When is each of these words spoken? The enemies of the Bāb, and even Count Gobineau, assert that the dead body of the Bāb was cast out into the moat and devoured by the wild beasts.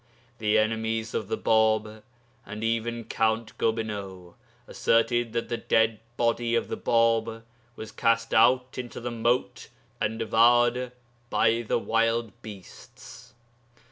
The 0.39 0.57
enemies 0.57 1.13
of 1.13 1.27
the 1.27 1.37
Bāb, 1.37 2.01
and 2.43 2.63
even 2.63 3.03
Count 3.03 3.55
Gobineau, 3.59 4.33
assert 4.65 5.09
that 5.09 5.47
the 5.47 5.57
dead 5.57 5.99
body 6.17 6.55
of 6.55 6.69
the 6.69 6.77
Bāb 6.77 7.43
was 7.75 7.91
cast 7.91 8.33
out 8.33 8.79
into 8.79 8.99
the 8.99 9.11
moat 9.11 9.67
and 9.99 10.17
devoured 10.17 10.93
by 11.29 11.61
the 11.61 11.77
wild 11.77 12.31
beasts. 12.41 13.35